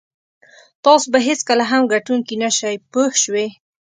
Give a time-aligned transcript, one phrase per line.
[0.83, 3.47] تاسو به هېڅکله هم ګټونکی نه شئ پوه شوې!.